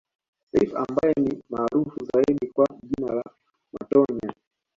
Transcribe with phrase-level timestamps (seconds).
[0.51, 3.23] Seif ambaye ni maarufu zaidi kwa jina la
[3.73, 4.33] Matonya